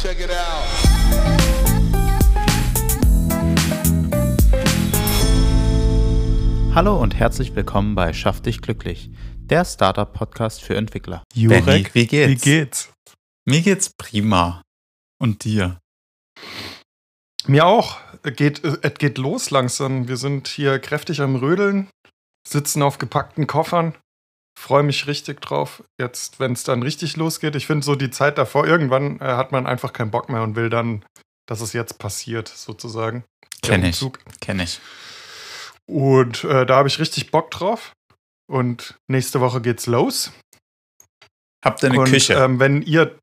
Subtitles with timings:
[0.00, 0.64] Check it out.
[6.72, 11.24] Hallo und herzlich willkommen bei Schaff dich glücklich, der Startup-Podcast für Entwickler.
[11.34, 12.30] Jurek, Benny, wie geht's?
[12.30, 12.92] Wie geht's?
[13.44, 14.62] Mir geht's prima.
[15.20, 15.80] Und dir?
[17.48, 17.98] Mir auch.
[18.22, 20.06] Geht, es geht los langsam.
[20.06, 21.88] Wir sind hier kräftig am Rödeln,
[22.46, 23.96] sitzen auf gepackten Koffern.
[24.58, 25.84] Freue mich richtig drauf.
[26.00, 27.54] Jetzt, wenn es dann richtig losgeht.
[27.54, 30.56] Ich finde so die Zeit davor, irgendwann äh, hat man einfach keinen Bock mehr und
[30.56, 31.04] will dann,
[31.46, 33.24] dass es jetzt passiert, sozusagen.
[33.62, 34.02] Der Kenn ich.
[34.02, 34.18] Umzug.
[34.40, 34.80] Kenn ich.
[35.86, 37.92] Und äh, da habe ich richtig Bock drauf.
[38.50, 40.32] Und nächste Woche geht's los.
[41.64, 42.34] Habt ihr eine und, Küche?
[42.34, 43.16] Ähm, wenn ihr,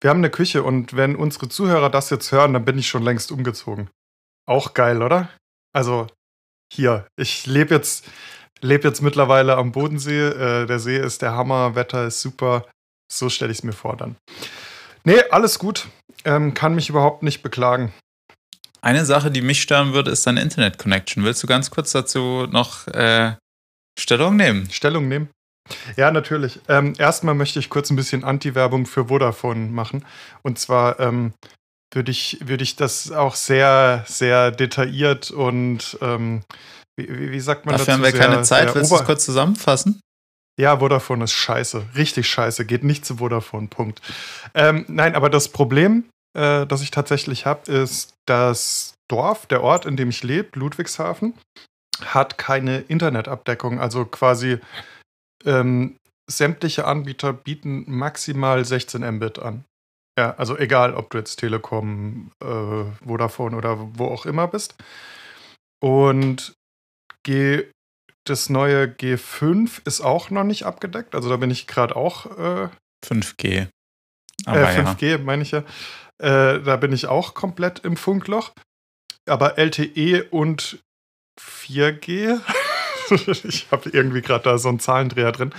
[0.00, 3.02] wir haben eine Küche und wenn unsere Zuhörer das jetzt hören, dann bin ich schon
[3.02, 3.90] längst umgezogen.
[4.46, 5.30] Auch geil, oder?
[5.72, 6.06] Also
[6.72, 8.06] hier, ich lebe jetzt,
[8.60, 10.28] lebe jetzt mittlerweile am Bodensee.
[10.28, 12.66] Äh, der See ist der Hammer, Wetter ist super.
[13.12, 14.16] So stelle ich es mir vor dann.
[15.04, 15.86] Nee, alles gut.
[16.24, 17.92] Ähm, kann mich überhaupt nicht beklagen.
[18.80, 21.24] Eine Sache, die mich stören würde, ist deine Internet-Connection.
[21.24, 23.34] Willst du ganz kurz dazu noch äh,
[23.98, 24.68] Stellung nehmen?
[24.70, 25.28] Stellung nehmen?
[25.96, 26.60] Ja, natürlich.
[26.68, 30.04] Ähm, erstmal möchte ich kurz ein bisschen Anti-Werbung für Vodafone machen.
[30.42, 31.32] Und zwar ähm,
[31.92, 36.42] würde ich, würd ich das auch sehr, sehr detailliert und ähm,
[36.96, 37.92] wie, wie, sagt man Dafür dazu?
[37.92, 38.74] haben wir sehr, keine Zeit.
[38.74, 40.00] Willst du es kurz zusammenfassen?
[40.58, 41.84] Ja, Vodafone ist scheiße.
[41.96, 42.64] Richtig scheiße.
[42.64, 43.68] Geht nicht zu Vodafone.
[43.68, 44.00] Punkt.
[44.54, 49.86] Ähm, nein, aber das Problem, äh, das ich tatsächlich habe, ist, das Dorf, der Ort,
[49.86, 51.34] in dem ich lebe, Ludwigshafen,
[52.04, 53.78] hat keine Internetabdeckung.
[53.78, 54.58] Also quasi
[55.44, 59.64] ähm, sämtliche Anbieter bieten maximal 16 Mbit an.
[60.18, 64.74] Ja, also egal, ob du jetzt Telekom, äh, Vodafone oder wo auch immer bist.
[65.80, 66.54] Und
[67.26, 67.64] G
[68.28, 71.14] das neue G5 ist auch noch nicht abgedeckt.
[71.14, 72.68] Also da bin ich gerade auch äh,
[73.04, 73.68] 5G.
[74.44, 75.60] Aber äh, 5G, meine ich ja.
[76.18, 78.52] Äh, da bin ich auch komplett im Funkloch.
[79.28, 80.82] Aber LTE und
[81.40, 82.40] 4G,
[83.44, 85.52] ich habe irgendwie gerade da so einen Zahlendreher drin,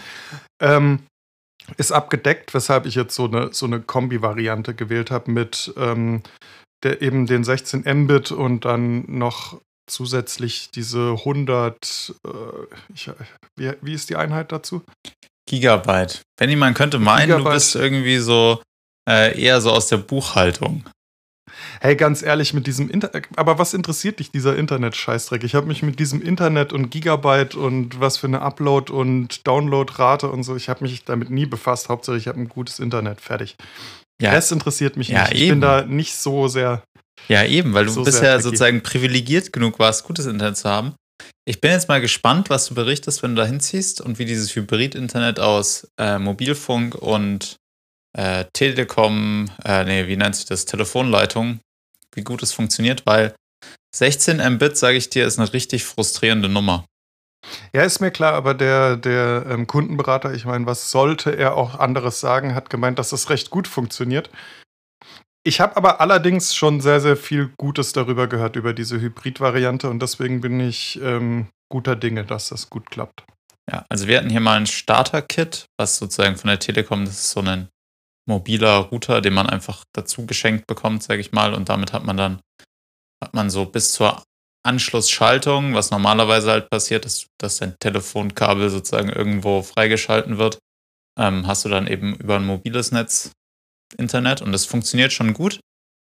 [0.61, 1.03] ähm,
[1.77, 6.23] ist abgedeckt, weshalb ich jetzt so eine, so eine Kombi-Variante gewählt habe mit ähm,
[6.83, 12.29] der, eben den 16 Mbit und dann noch zusätzlich diese 100, äh,
[12.93, 13.09] ich,
[13.55, 14.83] wie, wie ist die Einheit dazu?
[15.47, 16.21] Gigabyte.
[16.37, 17.53] Benny, man könnte meinen, du Gigabyte.
[17.53, 18.61] bist irgendwie so
[19.09, 20.83] äh, eher so aus der Buchhaltung.
[21.79, 23.27] Hey, ganz ehrlich, mit diesem Internet.
[23.35, 25.43] Aber was interessiert dich dieser Internet-Scheißdreck?
[25.43, 30.29] Ich habe mich mit diesem Internet und Gigabyte und was für eine Upload- und Download-Rate
[30.29, 31.89] und so, ich habe mich damit nie befasst.
[31.89, 33.21] Hauptsache, ich habe ein gutes Internet.
[33.21, 33.55] Fertig.
[34.21, 35.33] Ja, Das interessiert mich Ja, nicht.
[35.33, 35.51] Ich eben.
[35.51, 36.83] bin da nicht so sehr.
[37.27, 40.93] Ja, eben, weil du So bisher sozusagen privilegiert genug warst, gutes Internet zu haben.
[41.45, 44.55] Ich bin jetzt mal gespannt, was du berichtest, wenn du da hinziehst und wie dieses
[44.55, 47.57] Hybrid-Internet aus äh, Mobilfunk und
[48.17, 51.59] äh, Telekom, äh, nee, wie nennt sich das, Telefonleitung,
[52.13, 53.35] wie gut es funktioniert, weil
[53.95, 56.85] 16 Mbit, sage ich dir, ist eine richtig frustrierende Nummer.
[57.73, 61.79] Ja, ist mir klar, aber der, der ähm, Kundenberater, ich meine, was sollte er auch
[61.79, 64.29] anderes sagen, hat gemeint, dass das recht gut funktioniert.
[65.43, 70.01] Ich habe aber allerdings schon sehr, sehr viel Gutes darüber gehört, über diese Hybrid-Variante und
[70.01, 73.23] deswegen bin ich ähm, guter Dinge, dass das gut klappt.
[73.71, 77.31] Ja, also wir hatten hier mal ein Starter-Kit, was sozusagen von der Telekom, das ist
[77.31, 77.69] so ein
[78.27, 81.53] mobiler Router, den man einfach dazu geschenkt bekommt, sage ich mal.
[81.53, 82.39] Und damit hat man dann,
[83.23, 84.21] hat man so bis zur
[84.67, 90.59] Anschlussschaltung, was normalerweise halt passiert, ist, dass dein Telefonkabel sozusagen irgendwo freigeschalten wird,
[91.19, 93.31] ähm, hast du dann eben über ein mobiles Netz
[93.97, 95.59] Internet und das funktioniert schon gut.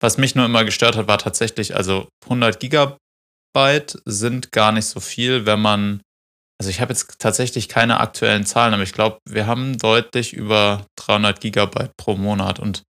[0.01, 5.01] Was mich nur immer gestört hat, war tatsächlich, also 100 Gigabyte sind gar nicht so
[5.01, 6.01] viel, wenn man
[6.61, 10.85] also ich habe jetzt tatsächlich keine aktuellen Zahlen, aber ich glaube, wir haben deutlich über
[10.97, 12.83] 300 Gigabyte pro Monat und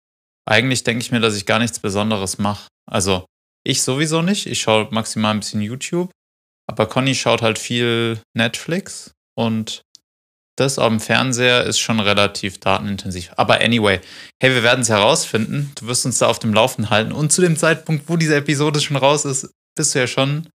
[0.46, 2.68] eigentlich denke ich mir, dass ich gar nichts Besonderes mache.
[2.86, 3.26] Also
[3.64, 4.46] ich sowieso nicht.
[4.48, 6.12] Ich schaue maximal ein bisschen YouTube,
[6.68, 9.82] aber Conny schaut halt viel Netflix und
[10.58, 13.32] das am Fernseher ist schon relativ datenintensiv.
[13.38, 14.00] Aber anyway,
[14.42, 15.72] hey, wir werden es herausfinden.
[15.76, 18.80] Du wirst uns da auf dem Laufen halten und zu dem Zeitpunkt, wo diese Episode
[18.80, 20.47] schon raus ist, bist du ja schon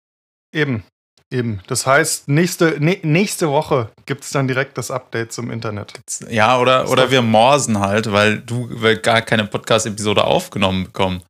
[0.56, 0.84] Eben,
[1.30, 1.60] eben.
[1.66, 6.00] Das heißt, nächste, nächste Woche gibt es dann direkt das Update zum Internet.
[6.30, 11.22] Ja, oder, oder wir morsen halt, weil du weil gar keine Podcast-Episode aufgenommen bekommen.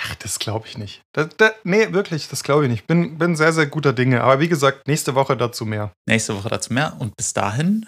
[0.00, 1.02] Ach, das glaube ich nicht.
[1.12, 2.86] Das, das, nee, wirklich, das glaube ich nicht.
[2.86, 4.22] Bin, bin sehr, sehr guter Dinge.
[4.22, 5.92] Aber wie gesagt, nächste Woche dazu mehr.
[6.06, 6.96] Nächste Woche dazu mehr.
[6.98, 7.86] Und bis dahin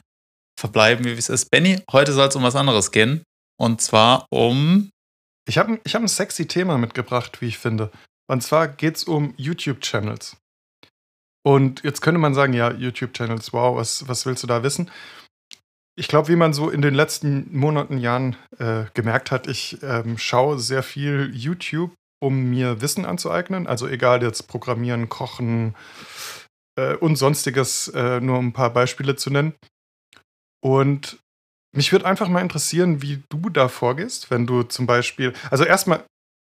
[0.58, 1.50] verbleiben wir, wie es ist.
[1.50, 3.22] Benny, heute soll es um was anderes gehen.
[3.58, 4.90] Und zwar um.
[5.48, 7.90] Ich habe ich hab ein sexy Thema mitgebracht, wie ich finde.
[8.28, 10.36] Und zwar geht es um YouTube-Channels.
[11.42, 14.90] Und jetzt könnte man sagen, ja, YouTube-Channels, wow, was, was willst du da wissen?
[16.00, 20.16] ich glaube, wie man so in den letzten Monaten, Jahren äh, gemerkt hat, ich ähm,
[20.16, 23.66] schaue sehr viel YouTube, um mir Wissen anzueignen.
[23.66, 25.74] Also egal jetzt Programmieren, Kochen
[26.76, 29.54] äh, und sonstiges, äh, nur um ein paar Beispiele zu nennen.
[30.62, 31.18] Und
[31.74, 36.04] mich würde einfach mal interessieren, wie du da vorgehst, wenn du zum Beispiel, also erstmal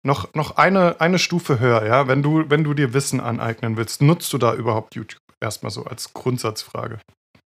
[0.03, 4.01] noch, noch eine, eine Stufe höher, ja, wenn du, wenn du dir Wissen aneignen willst,
[4.01, 5.21] nutzt du da überhaupt YouTube?
[5.39, 6.99] Erstmal so als Grundsatzfrage.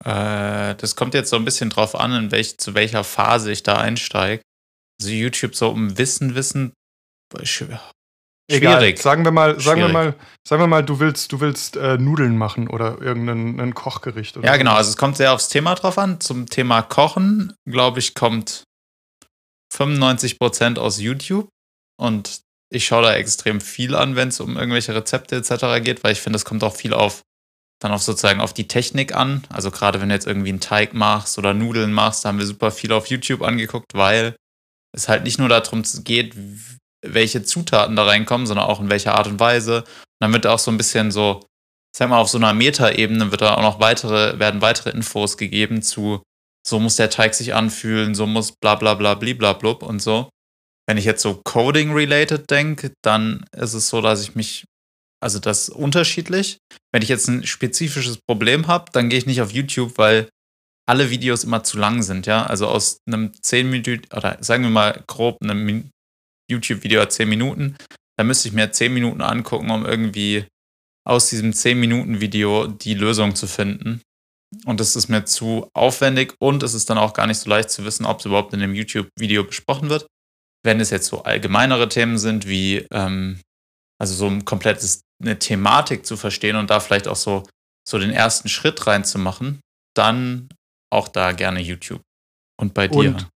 [0.04, 3.62] Äh, das kommt jetzt so ein bisschen drauf an, in welch, zu welcher Phase ich
[3.62, 4.42] da einsteige.
[5.00, 6.72] Also YouTube so um Wissen, Wissen.
[8.50, 8.62] Schwierig.
[8.62, 8.96] Egal.
[8.96, 10.14] Sagen wir mal, sagen wir mal,
[10.46, 14.36] sagen wir mal, du willst, du willst äh, Nudeln machen oder irgendein Kochgericht.
[14.36, 14.74] Oder ja, genau.
[14.74, 16.20] Also es kommt sehr aufs Thema drauf an.
[16.20, 18.64] Zum Thema Kochen, glaube ich, kommt
[19.74, 21.48] 95% aus YouTube.
[21.96, 22.40] Und
[22.70, 25.82] ich schaue da extrem viel an, wenn es um irgendwelche Rezepte etc.
[25.82, 27.22] geht, weil ich finde, es kommt auch viel auf
[27.82, 29.42] dann auch sozusagen auf die Technik an.
[29.48, 32.46] Also gerade wenn du jetzt irgendwie einen Teig machst oder Nudeln machst, da haben wir
[32.46, 34.36] super viel auf YouTube angeguckt, weil
[34.94, 36.34] es halt nicht nur darum geht,
[37.04, 39.82] welche Zutaten da reinkommen, sondern auch in welcher Art und Weise.
[39.82, 39.86] Und
[40.20, 41.44] dann wird auch so ein bisschen so,
[41.96, 45.82] sag mal, auf so einer Metaebene wird da auch noch weitere, werden weitere Infos gegeben
[45.82, 46.22] zu,
[46.66, 50.28] so muss der Teig sich anfühlen, so muss bla bla bla bliblablub und so.
[50.86, 54.64] Wenn ich jetzt so Coding-related denke, dann ist es so, dass ich mich
[55.22, 56.58] also das ist unterschiedlich.
[56.92, 60.28] Wenn ich jetzt ein spezifisches Problem habe, dann gehe ich nicht auf YouTube, weil
[60.84, 62.44] alle Videos immer zu lang sind, ja.
[62.44, 65.64] Also aus einem 10 Minuten, oder sagen wir mal grob einem
[66.52, 67.76] YouTube-Video hat 10 Minuten,
[68.16, 70.46] da müsste ich mir 10 Minuten angucken, um irgendwie
[71.04, 74.02] aus diesem 10 Minuten Video die Lösung zu finden.
[74.66, 77.70] Und das ist mir zu aufwendig und es ist dann auch gar nicht so leicht
[77.70, 80.06] zu wissen, ob es überhaupt in dem YouTube-Video besprochen wird.
[80.62, 83.40] Wenn es jetzt so allgemeinere Themen sind, wie ähm,
[83.98, 87.44] also so ein komplettes eine Thematik zu verstehen und da vielleicht auch so,
[87.88, 89.60] so den ersten Schritt reinzumachen,
[89.94, 90.48] dann
[90.90, 92.02] auch da gerne YouTube.
[92.60, 93.10] Und bei dir?
[93.10, 93.28] Und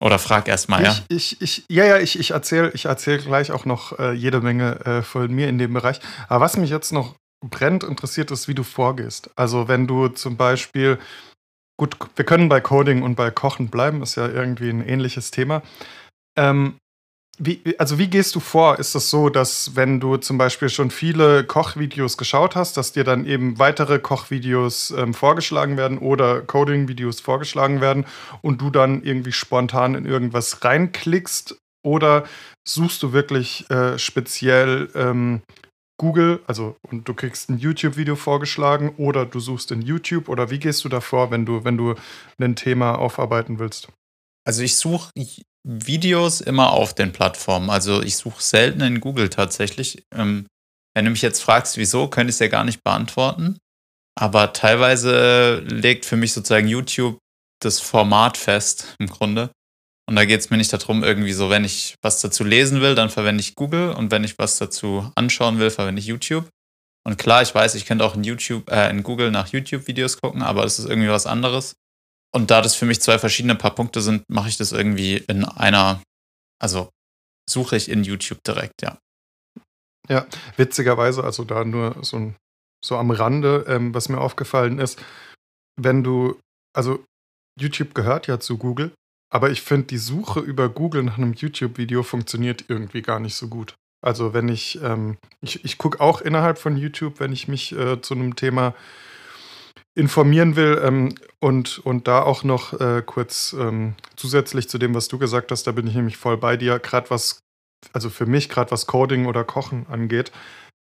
[0.00, 0.94] Oder frag erst mal, ja.
[1.08, 4.84] Ich, ich, ja, ja, ich, ich erzähle ich erzähl gleich auch noch äh, jede Menge
[4.84, 6.00] äh, von mir in dem Bereich.
[6.28, 7.14] Aber was mich jetzt noch
[7.44, 9.30] brennt interessiert, ist, wie du vorgehst.
[9.36, 10.98] Also wenn du zum Beispiel,
[11.78, 15.62] gut, wir können bei Coding und bei Kochen bleiben, ist ja irgendwie ein ähnliches Thema.
[16.36, 16.76] Ähm,
[17.38, 18.78] wie, also wie gehst du vor?
[18.78, 22.92] Ist es das so, dass wenn du zum Beispiel schon viele Kochvideos geschaut hast, dass
[22.92, 28.06] dir dann eben weitere Kochvideos ähm, vorgeschlagen werden oder Coding-Videos vorgeschlagen werden
[28.42, 31.58] und du dann irgendwie spontan in irgendwas reinklickst?
[31.84, 32.24] Oder
[32.66, 35.42] suchst du wirklich äh, speziell ähm,
[35.98, 40.58] Google, also und du kriegst ein YouTube-Video vorgeschlagen oder du suchst in YouTube oder wie
[40.58, 41.94] gehst du davor, wenn du, wenn du
[42.38, 43.88] ein Thema aufarbeiten willst?
[44.46, 45.10] Also ich suche
[45.64, 47.70] Videos immer auf den Plattformen.
[47.70, 50.04] Also ich suche selten in Google tatsächlich.
[50.14, 50.46] Ähm,
[50.94, 53.58] wenn du mich jetzt fragst, wieso, könnte ich es ja gar nicht beantworten.
[54.18, 57.18] Aber teilweise legt für mich sozusagen YouTube
[57.60, 59.50] das Format fest im Grunde.
[60.08, 62.94] Und da geht es mir nicht darum, irgendwie so, wenn ich was dazu lesen will,
[62.94, 66.48] dann verwende ich Google und wenn ich was dazu anschauen will, verwende ich YouTube.
[67.04, 70.42] Und klar, ich weiß, ich könnte auch in YouTube, äh, in Google nach YouTube-Videos gucken,
[70.42, 71.74] aber es ist irgendwie was anderes.
[72.34, 75.44] Und da das für mich zwei verschiedene Paar Punkte sind, mache ich das irgendwie in
[75.44, 76.02] einer,
[76.60, 76.90] also
[77.48, 78.98] suche ich in YouTube direkt, ja.
[80.08, 80.26] Ja,
[80.56, 82.32] witzigerweise, also da nur so,
[82.84, 85.02] so am Rande, ähm, was mir aufgefallen ist,
[85.80, 86.38] wenn du,
[86.76, 87.04] also
[87.58, 88.92] YouTube gehört ja zu Google,
[89.32, 93.48] aber ich finde, die Suche über Google nach einem YouTube-Video funktioniert irgendwie gar nicht so
[93.48, 93.74] gut.
[94.04, 98.00] Also wenn ich, ähm, ich, ich gucke auch innerhalb von YouTube, wenn ich mich äh,
[98.00, 98.74] zu einem Thema
[99.96, 105.08] informieren will ähm, und, und da auch noch äh, kurz ähm, zusätzlich zu dem, was
[105.08, 107.40] du gesagt hast, da bin ich nämlich voll bei dir, gerade was,
[107.92, 110.32] also für mich, gerade was Coding oder Kochen angeht,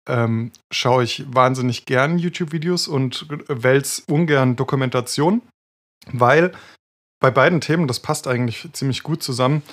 [0.10, 5.42] ähm, schaue ich wahnsinnig gern YouTube-Videos und wälz ungern Dokumentation,
[6.12, 6.52] weil
[7.20, 9.64] bei beiden Themen, das passt eigentlich ziemlich gut zusammen,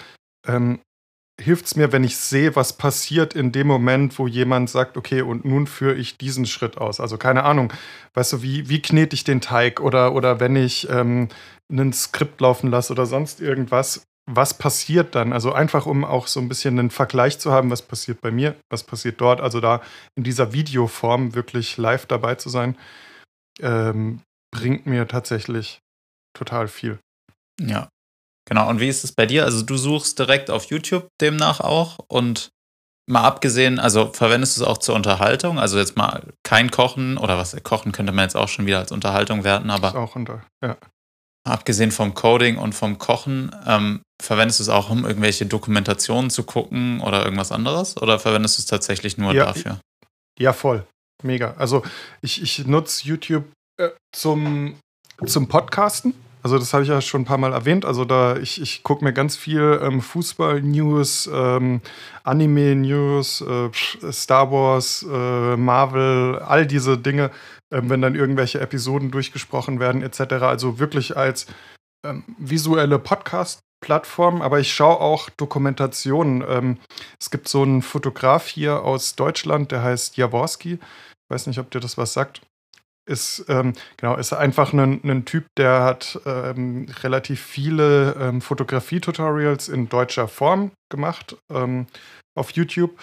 [0.47, 0.79] ähm,
[1.41, 5.23] hilft es mir, wenn ich sehe, was passiert in dem Moment, wo jemand sagt, okay,
[5.23, 7.01] und nun führe ich diesen Schritt aus.
[7.01, 7.73] Also keine Ahnung,
[8.15, 11.29] weißt du, wie, wie knete ich den Teig oder, oder wenn ich ähm,
[11.71, 15.33] einen Skript laufen lasse oder sonst irgendwas, was passiert dann?
[15.33, 18.57] Also einfach, um auch so ein bisschen einen Vergleich zu haben, was passiert bei mir,
[18.71, 19.41] was passiert dort.
[19.41, 19.83] Also da
[20.17, 22.79] in dieser Videoform wirklich live dabei zu sein,
[23.61, 25.81] ähm, bringt mir tatsächlich
[26.33, 26.99] total viel.
[27.61, 27.89] Ja,
[28.47, 29.45] Genau, und wie ist es bei dir?
[29.45, 32.51] Also du suchst direkt auf YouTube demnach auch und
[33.07, 35.59] mal abgesehen, also verwendest du es auch zur Unterhaltung?
[35.59, 38.93] Also jetzt mal kein Kochen oder was, Kochen könnte man jetzt auch schon wieder als
[38.93, 39.89] Unterhaltung werten, aber.
[39.89, 40.77] Ist auch unter, ja.
[41.47, 46.45] Abgesehen vom Coding und vom Kochen, ähm, verwendest du es auch, um irgendwelche Dokumentationen zu
[46.45, 48.01] gucken oder irgendwas anderes?
[48.01, 49.79] Oder verwendest du es tatsächlich nur ja, dafür?
[50.39, 50.87] Ja, voll.
[51.23, 51.55] Mega.
[51.59, 51.83] Also
[52.23, 53.45] ich, ich nutze YouTube
[53.79, 54.79] äh, zum,
[55.27, 57.87] zum Podcasten Also das habe ich ja schon ein paar Mal erwähnt.
[57.87, 61.81] Also da ich, ich gucke mir ganz viel ähm, Fußball-News, ähm,
[62.23, 63.71] Anime-News, äh,
[64.13, 67.31] Star Wars, äh, Marvel, all diese Dinge,
[67.71, 70.35] äh, wenn dann irgendwelche Episoden durchgesprochen werden etc.
[70.45, 71.47] Also wirklich als
[72.05, 76.45] ähm, visuelle Podcast-Plattform, aber ich schaue auch Dokumentationen.
[76.47, 76.77] Ähm,
[77.19, 80.75] es gibt so einen Fotograf hier aus Deutschland, der heißt Jaworski.
[80.75, 82.43] Ich weiß nicht, ob dir das was sagt
[83.07, 89.69] ist, ähm, genau, ist einfach ein, ein Typ, der hat ähm, relativ viele ähm, Fotografie-Tutorials
[89.69, 91.87] in deutscher Form gemacht ähm,
[92.35, 92.99] auf YouTube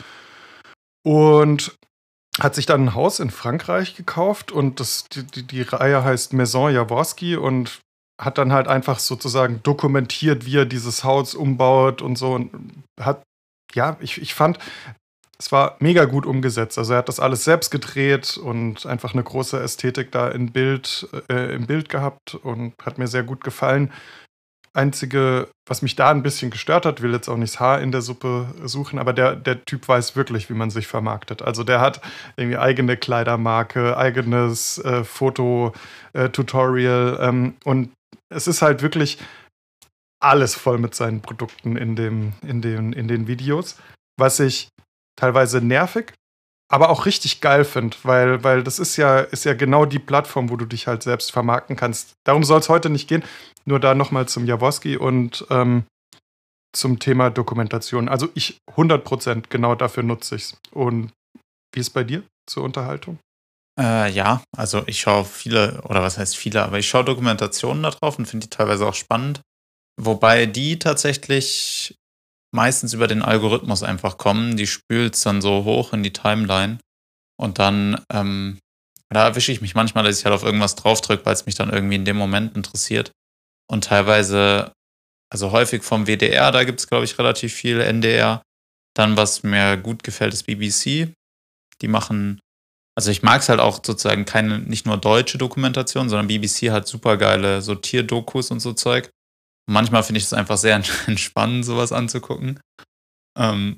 [1.04, 1.78] und
[2.40, 6.34] hat sich dann ein Haus in Frankreich gekauft und das, die, die, die Reihe heißt
[6.34, 7.82] Maison Jaworski und
[8.20, 13.24] hat dann halt einfach sozusagen dokumentiert, wie er dieses Haus umbaut und so und hat
[13.74, 14.60] ja, ich, ich fand,
[15.42, 16.78] es war mega gut umgesetzt.
[16.78, 21.10] Also er hat das alles selbst gedreht und einfach eine große Ästhetik da in Bild,
[21.32, 23.92] äh, im Bild gehabt und hat mir sehr gut gefallen.
[24.74, 27.92] Einzige, was mich da ein bisschen gestört hat, will jetzt auch nicht das Haar in
[27.92, 31.42] der Suppe suchen, aber der, der Typ weiß wirklich, wie man sich vermarktet.
[31.42, 32.02] Also der hat
[32.38, 37.90] irgendwie eigene Kleidermarke, eigenes äh, Foto-Tutorial äh, ähm, und
[38.30, 39.18] es ist halt wirklich
[40.22, 43.78] alles voll mit seinen Produkten in, dem, in, den, in den Videos.
[44.20, 44.70] Was ich
[45.16, 46.14] teilweise nervig,
[46.72, 50.50] aber auch richtig geil finde, weil, weil das ist ja, ist ja genau die Plattform,
[50.50, 52.14] wo du dich halt selbst vermarkten kannst.
[52.26, 53.24] Darum soll es heute nicht gehen.
[53.66, 55.84] Nur da nochmal zum Jaworski und ähm,
[56.74, 58.10] zum Thema Dokumentation.
[58.10, 60.58] Also ich 100% genau dafür nutze ich es.
[60.72, 61.12] Und
[61.74, 63.20] wie ist bei dir zur Unterhaltung?
[63.80, 67.92] Äh, ja, also ich schaue viele, oder was heißt viele, aber ich schaue Dokumentationen da
[67.92, 69.42] drauf und finde die teilweise auch spannend.
[70.00, 71.96] Wobei die tatsächlich
[72.54, 74.58] meistens über den Algorithmus einfach kommen.
[74.58, 76.80] Die spült es dann so hoch in die Timeline.
[77.40, 78.60] Und dann, ähm,
[79.10, 81.72] da erwische ich mich manchmal, dass ich halt auf irgendwas draufdrücke, weil es mich dann
[81.72, 83.12] irgendwie in dem Moment interessiert.
[83.70, 84.74] Und teilweise,
[85.32, 88.42] also häufig vom WDR, da gibt es, glaube ich, relativ viel NDR.
[88.94, 91.14] Dann, was mir gut gefällt, ist BBC.
[91.82, 92.40] Die machen,
[92.96, 96.88] also ich mag es halt auch sozusagen keine, nicht nur deutsche Dokumentation, sondern BBC hat
[96.88, 99.10] super geile so und so Zeug
[99.70, 100.76] manchmal finde ich es einfach sehr
[101.08, 102.60] entspannend, sowas anzugucken.
[103.38, 103.78] Ähm,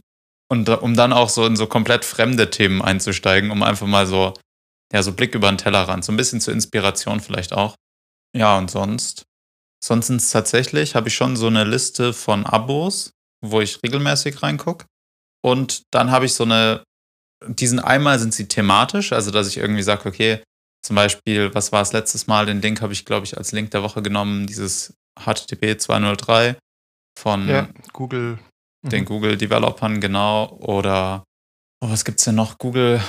[0.52, 4.34] und um dann auch so in so komplett fremde Themen einzusteigen, um einfach mal so,
[4.92, 7.76] ja, so Blick über den Tellerrand, so ein bisschen zur Inspiration vielleicht auch.
[8.36, 9.24] Ja, und sonst,
[9.84, 13.12] sonst tatsächlich habe ich schon so eine Liste von Abos,
[13.44, 14.86] wo ich regelmäßig reingucke.
[15.44, 16.84] Und dann habe ich so eine,
[17.48, 20.44] diesen einmal sind sie thematisch, also dass ich irgendwie sage, okay,
[20.86, 22.46] zum Beispiel, was war es letztes Mal?
[22.46, 26.58] Den Link habe ich, glaube ich, als Link der Woche genommen, dieses HTTP 203
[27.18, 28.40] von ja, Google.
[28.84, 29.06] den mhm.
[29.06, 30.58] Google-Developern, genau.
[30.60, 31.24] Oder
[31.82, 32.58] oh, was gibt es denn noch?
[32.58, 33.02] Google.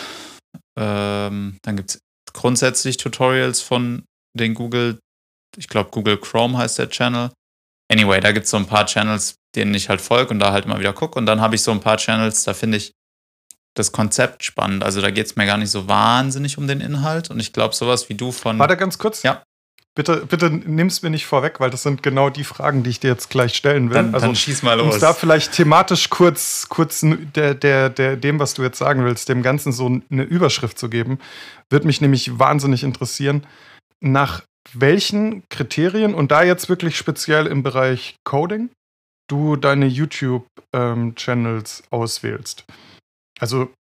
[0.79, 2.01] Ähm, dann gibt es
[2.33, 4.05] grundsätzlich Tutorials von
[4.37, 4.99] den Google,
[5.57, 7.31] ich glaube Google Chrome heißt der Channel.
[7.91, 10.65] Anyway, da gibt es so ein paar Channels, denen ich halt folge und da halt
[10.65, 11.19] immer wieder gucke.
[11.19, 12.93] Und dann habe ich so ein paar Channels, da finde ich
[13.75, 14.83] das Konzept spannend.
[14.83, 17.31] Also da geht es mir gar nicht so wahnsinnig um den Inhalt.
[17.31, 18.59] Und ich glaube, sowas wie du von.
[18.59, 19.23] Warte ganz kurz.
[19.23, 19.43] Ja.
[19.97, 23.11] Bitte, bitte nimm's mir nicht vorweg, weil das sind genau die Fragen, die ich dir
[23.11, 23.95] jetzt gleich stellen will.
[23.95, 24.95] Dann, also, dann schieß mal los.
[24.95, 29.29] Um da vielleicht thematisch kurz, kurz der, der, der, dem, was du jetzt sagen willst,
[29.29, 31.21] dem Ganzen so eine Überschrift zu geben,
[31.71, 33.47] wird mich nämlich wahnsinnig interessieren,
[34.01, 38.71] nach welchen Kriterien und da jetzt wirklich speziell im Bereich Coding
[39.29, 42.65] du deine YouTube-Channels ähm, auswählst.
[43.39, 43.73] Also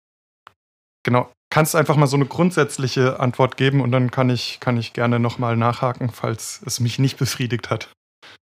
[1.05, 4.95] genau, kannst einfach mal so eine grundsätzliche Antwort geben und dann kann ich, kann ich
[4.95, 7.91] gerne nochmal nachhaken, falls es mich nicht befriedigt hat.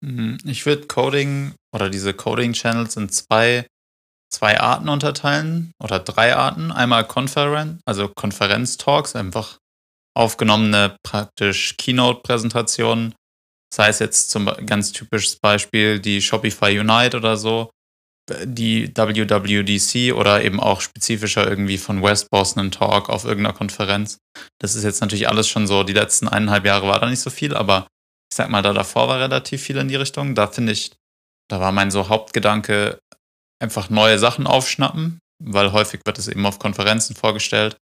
[0.04, 0.36] Mhm.
[0.44, 3.66] Ich würde Coding oder diese Coding-Channels in zwei,
[4.30, 6.70] zwei Arten unterteilen oder drei Arten.
[6.70, 9.56] Einmal Konferenz, also Konferenz-Talks, einfach
[10.14, 13.14] aufgenommene praktisch Keynote-Präsentationen.
[13.72, 17.70] Sei es jetzt zum ganz typisches Beispiel die Shopify Unite oder so,
[18.44, 24.18] die WWDC oder eben auch spezifischer irgendwie von West Boston Talk auf irgendeiner Konferenz.
[24.60, 27.30] Das ist jetzt natürlich alles schon so, die letzten eineinhalb Jahre war da nicht so
[27.30, 27.86] viel, aber
[28.30, 30.34] ich sag mal, da davor war relativ viel in die Richtung.
[30.34, 30.92] Da finde ich,
[31.48, 32.98] da war mein so Hauptgedanke,
[33.60, 37.76] einfach neue Sachen aufschnappen, weil häufig wird es eben auf Konferenzen vorgestellt.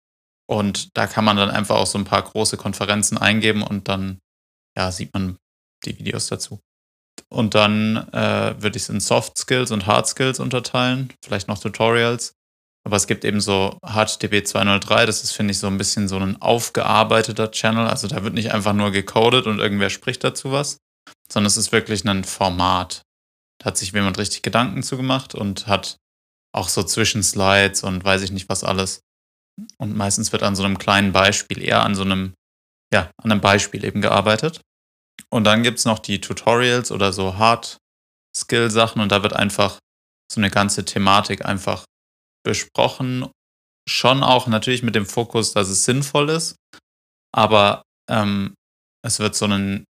[0.49, 4.19] Und da kann man dann einfach auch so ein paar große Konferenzen eingeben und dann,
[4.77, 5.37] ja, sieht man
[5.85, 6.59] die Videos dazu.
[7.29, 11.57] Und dann äh, würde ich es in Soft Skills und Hard Skills unterteilen, vielleicht noch
[11.57, 12.33] Tutorials.
[12.85, 16.17] Aber es gibt eben so HTTP 203, das ist, finde ich, so ein bisschen so
[16.17, 17.87] ein aufgearbeiteter Channel.
[17.87, 20.77] Also da wird nicht einfach nur gecodet und irgendwer spricht dazu was,
[21.31, 23.03] sondern es ist wirklich ein Format.
[23.59, 25.97] Da hat sich jemand richtig Gedanken zugemacht und hat
[26.53, 29.01] auch so Zwischenslides und weiß ich nicht was alles.
[29.77, 32.33] Und meistens wird an so einem kleinen Beispiel, eher an so einem,
[32.93, 34.61] ja, an einem Beispiel eben gearbeitet.
[35.33, 39.79] Und dann gibt es noch die Tutorials oder so Hard-Skill-Sachen und da wird einfach
[40.31, 41.85] so eine ganze Thematik einfach
[42.45, 43.27] besprochen.
[43.89, 46.55] Schon auch natürlich mit dem Fokus, dass es sinnvoll ist,
[47.31, 48.53] aber ähm,
[49.03, 49.85] es wird so ein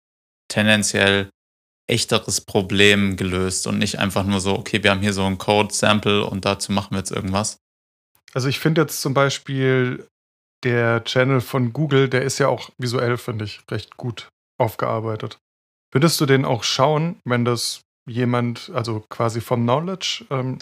[0.48, 1.30] tendenziell
[1.90, 6.26] echteres Problem gelöst und nicht einfach nur so, okay, wir haben hier so ein Code-Sample
[6.26, 7.58] und dazu machen wir jetzt irgendwas.
[8.34, 10.08] Also ich finde jetzt zum Beispiel
[10.64, 15.40] der Channel von Google, der ist ja auch visuell, finde ich, recht gut aufgearbeitet.
[15.94, 20.58] Würdest du den auch schauen, wenn das jemand, also quasi vom Knowledge ähm,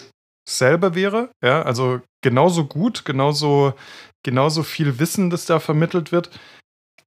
[0.48, 1.30] selber wäre?
[1.42, 3.74] Ja, also genauso gut, genauso,
[4.24, 6.30] genauso viel Wissen, das da vermittelt wird.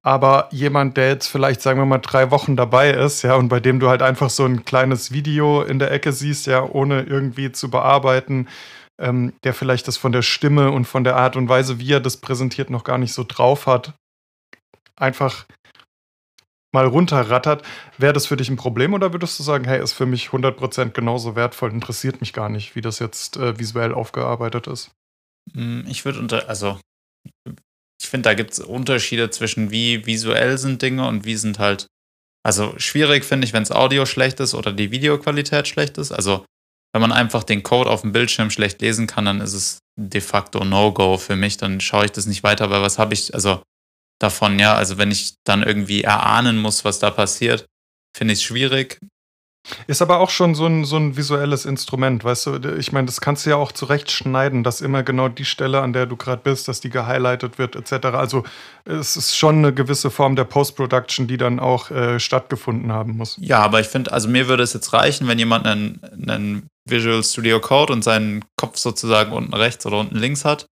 [0.02, 3.58] Aber jemand, der jetzt vielleicht, sagen wir mal, drei Wochen dabei ist, ja, und bei
[3.58, 7.50] dem du halt einfach so ein kleines Video in der Ecke siehst, ja, ohne irgendwie
[7.50, 8.48] zu bearbeiten,
[9.00, 12.00] ähm, der vielleicht das von der Stimme und von der Art und Weise, wie er
[12.00, 13.94] das präsentiert, noch gar nicht so drauf hat,
[14.94, 15.46] einfach
[16.76, 17.62] mal runterrattert,
[17.96, 20.90] wäre das für dich ein Problem oder würdest du sagen, hey, ist für mich 100%
[20.90, 24.90] genauso wertvoll, interessiert mich gar nicht, wie das jetzt äh, visuell aufgearbeitet ist?
[25.54, 26.78] Hm, ich würde unter, also
[27.98, 31.86] ich finde, da gibt es Unterschiede zwischen wie visuell sind Dinge und wie sind halt,
[32.44, 36.12] also schwierig finde ich, wenn es Audio schlecht ist oder die Videoqualität schlecht ist.
[36.12, 36.44] Also
[36.92, 40.20] wenn man einfach den Code auf dem Bildschirm schlecht lesen kann, dann ist es de
[40.20, 41.56] facto No-Go für mich.
[41.56, 43.62] Dann schaue ich das nicht weiter, weil was habe ich, also
[44.18, 44.74] davon, ja.
[44.74, 47.66] Also wenn ich dann irgendwie erahnen muss, was da passiert,
[48.16, 48.98] finde ich es schwierig.
[49.86, 52.76] Ist aber auch schon so ein, so ein visuelles Instrument, weißt du?
[52.78, 56.06] Ich meine, das kannst du ja auch zurechtschneiden, dass immer genau die Stelle, an der
[56.06, 58.06] du gerade bist, dass die gehighlightet wird, etc.
[58.14, 58.44] Also
[58.84, 63.36] es ist schon eine gewisse Form der Post-Production, die dann auch äh, stattgefunden haben muss.
[63.40, 67.22] Ja, aber ich finde, also mir würde es jetzt reichen, wenn jemand einen, einen Visual
[67.24, 70.66] Studio Code und seinen Kopf sozusagen unten rechts oder unten links hat.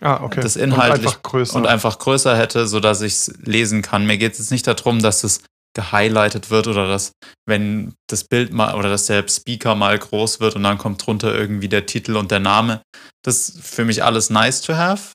[0.00, 0.40] Ah, okay.
[0.40, 4.06] Das inhaltlich und einfach größer, und einfach größer hätte, sodass ich es lesen kann.
[4.06, 5.42] Mir geht es jetzt nicht darum, dass es
[5.74, 7.12] gehighlightet wird oder dass,
[7.46, 11.34] wenn das Bild mal oder dass der Speaker mal groß wird und dann kommt drunter
[11.34, 12.82] irgendwie der Titel und der Name.
[13.22, 15.12] Das ist für mich alles nice to have,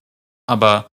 [0.48, 0.88] aber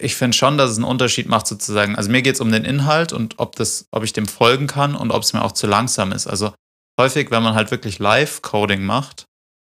[0.00, 1.96] ich finde schon, dass es einen Unterschied macht, sozusagen.
[1.96, 4.94] Also mir geht es um den Inhalt und ob das, ob ich dem folgen kann
[4.94, 6.26] und ob es mir auch zu langsam ist.
[6.26, 6.54] Also
[6.98, 9.26] häufig, wenn man halt wirklich Live-Coding macht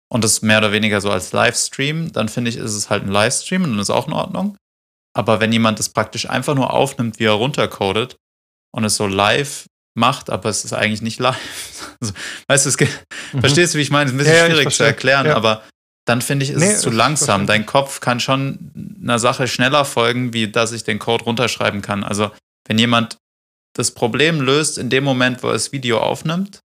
[0.09, 3.11] und das mehr oder weniger so als Livestream, dann finde ich, ist es halt ein
[3.11, 4.57] Livestream und dann ist auch in Ordnung.
[5.13, 8.17] Aber wenn jemand das praktisch einfach nur aufnimmt, wie er runtercodet,
[8.77, 9.65] und es so live
[9.95, 11.37] macht, aber es ist eigentlich nicht live.
[11.99, 12.13] Also,
[12.47, 12.79] weißt du, es
[13.33, 13.39] mhm.
[13.39, 14.05] verstehst du, wie ich meine?
[14.05, 15.35] Es ist ein bisschen ja, schwierig zu erklären, ja.
[15.35, 15.63] aber
[16.05, 17.47] dann finde ich, ist nee, es zu langsam.
[17.47, 22.03] Dein Kopf kann schon einer Sache schneller folgen, wie dass ich den Code runterschreiben kann.
[22.03, 22.29] Also,
[22.67, 23.17] wenn jemand
[23.73, 26.59] das Problem löst in dem Moment, wo er das Video aufnimmt,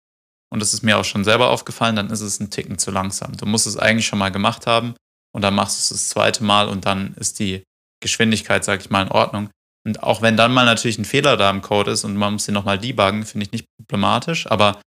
[0.52, 3.34] und das ist mir auch schon selber aufgefallen, dann ist es ein Ticken zu langsam.
[3.38, 4.94] Du musst es eigentlich schon mal gemacht haben
[5.34, 7.64] und dann machst du es das zweite Mal und dann ist die
[8.02, 9.48] Geschwindigkeit, sag ich mal, in Ordnung.
[9.86, 12.44] Und auch wenn dann mal natürlich ein Fehler da im Code ist und man muss
[12.44, 14.46] den nochmal debuggen, finde ich nicht problematisch.
[14.46, 14.78] Aber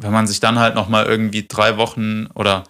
[0.00, 2.64] wenn man sich dann halt nochmal irgendwie drei Wochen oder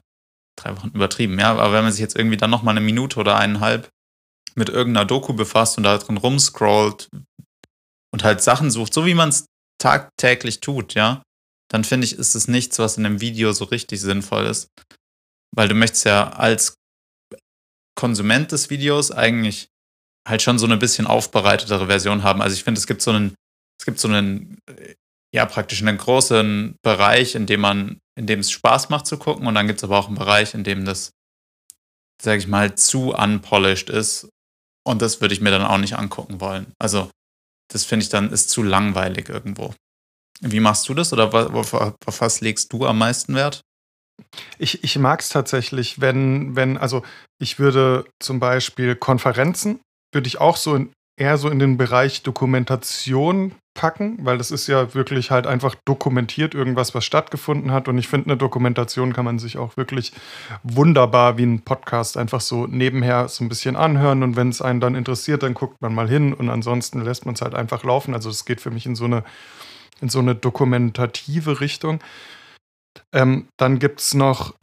[0.58, 3.36] drei Wochen übertrieben, ja, aber wenn man sich jetzt irgendwie dann nochmal eine Minute oder
[3.36, 3.88] eineinhalb
[4.56, 7.08] mit irgendeiner Doku befasst und da drin rumscrollt
[8.12, 9.46] und halt Sachen sucht, so wie man es
[9.78, 11.22] tagtäglich tut, ja,
[11.70, 14.68] dann finde ich, ist es nichts, was in einem Video so richtig sinnvoll ist.
[15.54, 16.74] Weil du möchtest ja als
[17.94, 19.68] Konsument des Videos eigentlich
[20.26, 22.42] halt schon so eine bisschen aufbereitetere Version haben.
[22.42, 23.34] Also ich finde, es gibt so einen,
[23.80, 24.94] es gibt so einen, äh,
[25.34, 29.46] ja, praktisch einen großen Bereich, in dem man, in dem es Spaß macht zu gucken.
[29.46, 31.10] Und dann gibt es aber auch einen Bereich, in dem das,
[32.20, 34.28] sag ich mal, zu unpolished ist.
[34.84, 36.72] Und das würde ich mir dann auch nicht angucken wollen.
[36.78, 37.10] Also,
[37.72, 39.74] das finde ich dann ist zu langweilig irgendwo.
[40.42, 43.62] Wie machst du das oder auf, auf was legst du am meisten Wert?
[44.58, 47.02] Ich, ich mag es tatsächlich, wenn, wenn, also
[47.40, 49.80] ich würde zum Beispiel Konferenzen
[50.12, 54.66] würde ich auch so in, eher so in den Bereich Dokumentation packen, weil das ist
[54.66, 57.88] ja wirklich halt einfach dokumentiert irgendwas, was stattgefunden hat.
[57.88, 60.12] Und ich finde, eine Dokumentation kann man sich auch wirklich
[60.62, 64.22] wunderbar wie ein Podcast einfach so nebenher so ein bisschen anhören.
[64.22, 67.34] Und wenn es einen dann interessiert, dann guckt man mal hin und ansonsten lässt man
[67.34, 68.12] es halt einfach laufen.
[68.12, 69.24] Also es geht für mich in so eine,
[70.02, 72.00] in so eine dokumentative Richtung.
[73.14, 74.54] Ähm, dann gibt es noch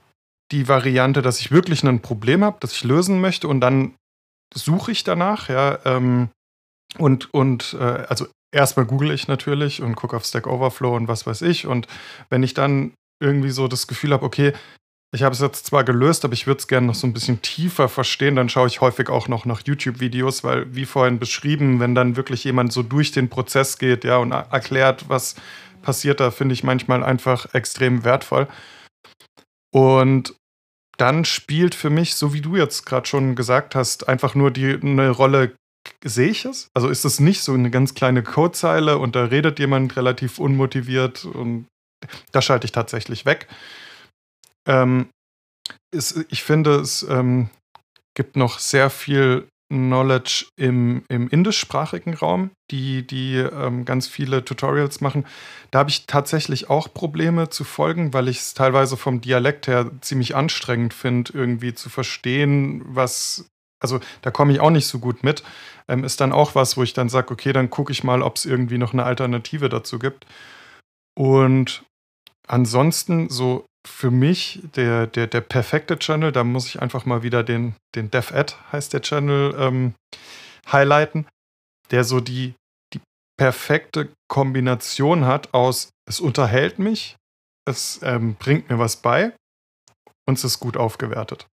[0.52, 3.96] die Variante, dass ich wirklich ein Problem habe, das ich lösen möchte und dann
[4.54, 5.80] suche ich danach, ja.
[5.86, 6.30] Ähm,
[6.98, 11.26] und, und äh, also erstmal google ich natürlich und gucke auf Stack Overflow und was
[11.28, 11.68] weiß ich.
[11.68, 11.88] Und
[12.30, 14.54] wenn ich dann irgendwie so das Gefühl habe, okay,
[15.12, 17.42] ich habe es jetzt zwar gelöst, aber ich würde es gerne noch so ein bisschen
[17.42, 21.96] tiefer verstehen, dann schaue ich häufig auch noch nach YouTube-Videos, weil, wie vorhin beschrieben, wenn
[21.96, 25.36] dann wirklich jemand so durch den Prozess geht, ja, und erklärt, was
[25.82, 28.48] passiert da, finde ich manchmal einfach extrem wertvoll.
[29.72, 30.36] Und
[30.98, 34.78] dann spielt für mich, so wie du jetzt gerade schon gesagt hast, einfach nur die,
[34.82, 35.56] eine Rolle
[36.04, 36.70] sehe ich es.
[36.76, 41.26] Also ist es nicht so eine ganz kleine Codezeile und da redet jemand relativ unmotiviert
[41.26, 41.68] und
[42.32, 43.48] da schalte ich tatsächlich weg.
[44.70, 45.10] Ähm,
[45.94, 47.50] ist, ich finde, es ähm,
[48.16, 55.00] gibt noch sehr viel Knowledge im, im indischsprachigen Raum, die, die ähm, ganz viele Tutorials
[55.00, 55.26] machen.
[55.70, 59.92] Da habe ich tatsächlich auch Probleme zu folgen, weil ich es teilweise vom Dialekt her
[60.02, 63.46] ziemlich anstrengend finde, irgendwie zu verstehen, was.
[63.82, 65.44] Also da komme ich auch nicht so gut mit.
[65.88, 68.36] Ähm, ist dann auch was, wo ich dann sage, okay, dann gucke ich mal, ob
[68.36, 70.26] es irgendwie noch eine Alternative dazu gibt.
[71.18, 71.84] Und
[72.48, 76.32] ansonsten so für mich der, der, der perfekte Channel.
[76.32, 79.94] Da muss ich einfach mal wieder den, den DevAd, heißt der Channel, ähm,
[80.72, 81.28] highlighten,
[81.92, 82.54] der so die,
[82.94, 83.02] die
[83.38, 87.18] perfekte Kombination hat aus, es unterhält mich,
[87.68, 89.34] es ähm, bringt mir was bei
[90.28, 91.48] und es ist gut aufgewertet.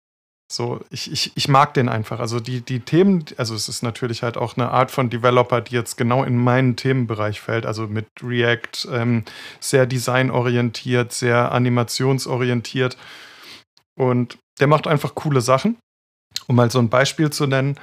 [0.52, 2.20] So, ich, ich, ich mag den einfach.
[2.20, 5.74] Also die, die Themen, also es ist natürlich halt auch eine Art von Developer, die
[5.74, 7.66] jetzt genau in meinen Themenbereich fällt.
[7.66, 9.24] Also mit React, ähm,
[9.60, 12.96] sehr designorientiert, sehr animationsorientiert.
[13.98, 15.78] Und der macht einfach coole Sachen.
[16.48, 17.80] Um mal so ein Beispiel zu nennen,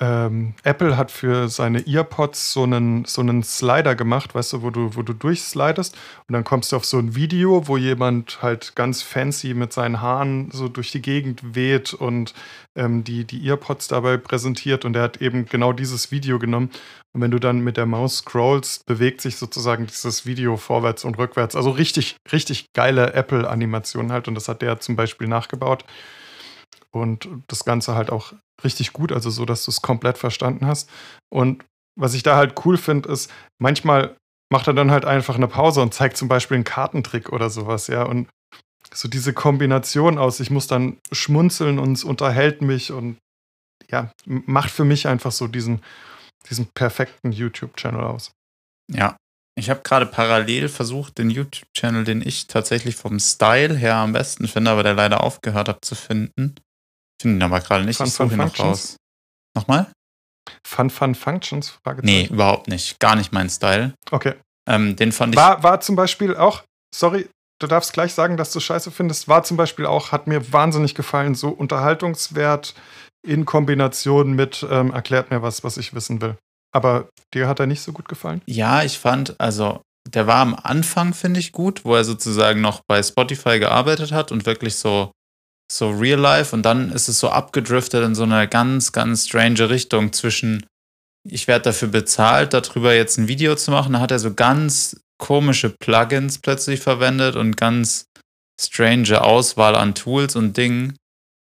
[0.00, 4.70] ähm, Apple hat für seine EarPods so einen, so einen Slider gemacht, weißt du, wo
[4.70, 5.96] du, wo du durchslidest.
[6.28, 10.00] Und dann kommst du auf so ein Video, wo jemand halt ganz fancy mit seinen
[10.00, 12.32] Haaren so durch die Gegend weht und
[12.76, 14.84] ähm, die, die EarPods dabei präsentiert.
[14.84, 16.70] Und er hat eben genau dieses Video genommen.
[17.12, 21.18] Und wenn du dann mit der Maus scrollst, bewegt sich sozusagen dieses Video vorwärts und
[21.18, 21.56] rückwärts.
[21.56, 24.28] Also richtig, richtig geile Apple-Animation halt.
[24.28, 25.84] Und das hat der zum Beispiel nachgebaut
[26.94, 28.32] und das Ganze halt auch
[28.64, 30.90] richtig gut, also so, dass du es komplett verstanden hast.
[31.30, 31.64] Und
[31.98, 34.16] was ich da halt cool finde, ist, manchmal
[34.52, 37.86] macht er dann halt einfach eine Pause und zeigt zum Beispiel einen Kartentrick oder sowas,
[37.88, 38.02] ja.
[38.02, 38.28] Und
[38.92, 43.18] so diese Kombination aus, ich muss dann schmunzeln und es unterhält mich und
[43.90, 45.82] ja, macht für mich einfach so diesen,
[46.48, 48.32] diesen perfekten YouTube-Channel aus.
[48.90, 49.16] Ja,
[49.58, 54.46] ich habe gerade parallel versucht, den YouTube-Channel, den ich tatsächlich vom Style her am besten
[54.46, 56.54] finde, aber der leider aufgehört habe zu finden,
[57.20, 57.96] Finden aber gerade nicht.
[57.96, 58.96] Fun, ich suche Fun noch raus.
[59.56, 59.90] Nochmal?
[60.66, 61.78] Fun Fun Functions?
[62.02, 62.98] Nee, überhaupt nicht.
[63.00, 63.94] Gar nicht mein Style.
[64.10, 64.34] Okay.
[64.68, 65.40] Ähm, den fand ich.
[65.40, 66.62] War, war zum Beispiel auch,
[66.94, 67.28] sorry,
[67.58, 70.94] du darfst gleich sagen, dass du scheiße findest, war zum Beispiel auch, hat mir wahnsinnig
[70.94, 72.74] gefallen, so Unterhaltungswert
[73.26, 76.36] in Kombination mit ähm, erklärt mir was, was ich wissen will.
[76.72, 78.42] Aber dir hat er nicht so gut gefallen?
[78.46, 82.80] Ja, ich fand, also der war am Anfang, finde ich, gut, wo er sozusagen noch
[82.86, 85.10] bei Spotify gearbeitet hat und wirklich so
[85.70, 89.68] so real life und dann ist es so abgedriftet in so eine ganz, ganz strange
[89.68, 90.66] Richtung zwischen,
[91.28, 93.92] ich werde dafür bezahlt, darüber jetzt ein Video zu machen.
[93.92, 98.06] Da hat er so ganz komische Plugins plötzlich verwendet und ganz
[98.60, 100.96] strange Auswahl an Tools und Dingen.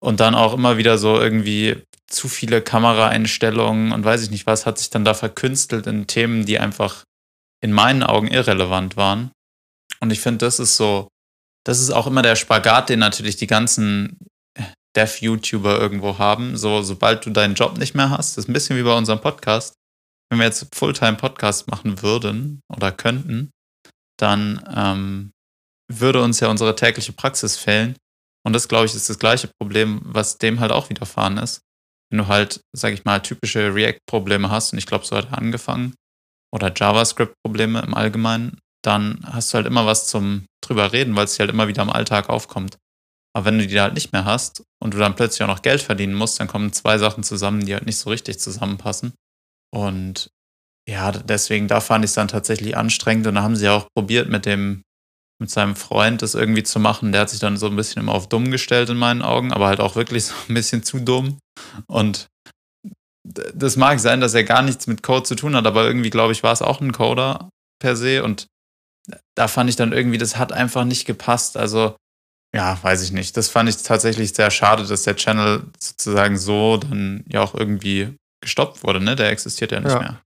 [0.01, 4.67] Und dann auch immer wieder so irgendwie zu viele Kameraeinstellungen und weiß ich nicht was,
[4.67, 7.05] hat sich dann da verkünstelt in Themen, die einfach
[7.61, 9.33] in meinen Augen irrelevant waren.
[10.01, 11.09] Und ich finde, das ist so
[11.67, 14.19] das ist auch immer der Spagat, den natürlich die ganzen
[14.97, 16.57] Dev-YouTuber irgendwo haben.
[16.57, 19.21] So, sobald du deinen Job nicht mehr hast, das ist ein bisschen wie bei unserem
[19.21, 19.75] Podcast.
[20.31, 23.51] Wenn wir jetzt Fulltime-Podcast machen würden oder könnten,
[24.17, 25.33] dann ähm,
[25.93, 27.97] würde uns ja unsere tägliche Praxis fehlen.
[28.45, 31.63] Und das, glaube ich, ist das gleiche Problem, was dem halt auch widerfahren ist.
[32.11, 35.39] Wenn du halt, sag ich mal, typische React-Probleme hast, und ich glaube, so hat er
[35.39, 35.95] angefangen,
[36.55, 41.39] oder JavaScript-Probleme im Allgemeinen, dann hast du halt immer was zum drüber reden, weil es
[41.39, 42.79] halt immer wieder im Alltag aufkommt.
[43.37, 45.83] Aber wenn du die halt nicht mehr hast und du dann plötzlich auch noch Geld
[45.83, 49.13] verdienen musst, dann kommen zwei Sachen zusammen, die halt nicht so richtig zusammenpassen.
[49.71, 50.31] Und
[50.89, 53.27] ja, deswegen, da fand ich es dann tatsächlich anstrengend.
[53.27, 54.83] Und da haben sie auch probiert, mit dem,
[55.39, 57.13] mit seinem Freund das irgendwie zu machen.
[57.13, 59.67] Der hat sich dann so ein bisschen immer auf dumm gestellt in meinen Augen, aber
[59.67, 61.39] halt auch wirklich so ein bisschen zu dumm.
[61.87, 62.29] Und
[63.23, 66.33] das mag sein, dass er gar nichts mit Code zu tun hat, aber irgendwie, glaube
[66.33, 68.23] ich, war es auch ein Coder per se.
[68.23, 68.47] Und
[69.35, 71.57] da fand ich dann irgendwie, das hat einfach nicht gepasst.
[71.57, 71.97] Also,
[72.55, 73.37] ja, weiß ich nicht.
[73.37, 78.17] Das fand ich tatsächlich sehr schade, dass der Channel sozusagen so dann ja auch irgendwie
[78.41, 79.17] gestoppt wurde, ne?
[79.17, 79.99] Der existiert ja nicht ja.
[79.99, 80.21] mehr.